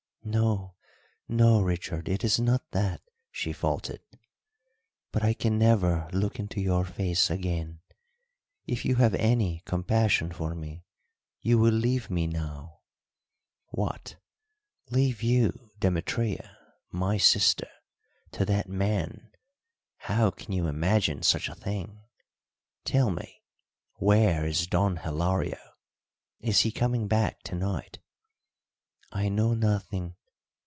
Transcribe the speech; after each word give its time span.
"No, 0.23 0.75
no, 1.27 1.61
Richard, 1.61 2.07
it 2.07 2.23
is 2.23 2.39
not 2.39 2.61
that," 2.71 3.01
she 3.31 3.51
faltered. 3.51 4.01
"But 5.11 5.23
I 5.23 5.33
can 5.33 5.57
never 5.57 6.07
look 6.13 6.39
into 6.39 6.61
your 6.61 6.85
face 6.85 7.31
again. 7.31 7.79
If 8.67 8.85
you 8.85 8.95
have 8.97 9.15
any 9.15 9.63
compassion 9.65 10.31
for 10.31 10.53
me 10.53 10.85
you 11.41 11.57
will 11.57 11.73
leave 11.73 12.11
me 12.11 12.27
now." 12.27 12.81
"What, 13.71 14.15
leave 14.91 15.23
you, 15.23 15.71
Demetria, 15.79 16.55
my 16.91 17.17
sister, 17.17 17.67
to 18.33 18.45
that 18.45 18.69
man 18.69 19.31
how 19.97 20.29
can 20.29 20.53
you 20.53 20.67
imagine 20.67 21.23
such 21.23 21.49
a 21.49 21.55
thing? 21.55 22.03
Tell 22.85 23.09
me, 23.09 23.41
where 23.95 24.45
is 24.45 24.67
Don 24.67 24.97
Hilario 24.97 25.57
is 26.39 26.59
he 26.59 26.71
coming 26.71 27.07
back 27.07 27.41
to 27.45 27.55
night?" 27.55 27.97
"I 29.13 29.27
know 29.27 29.53
nothing. 29.53 30.15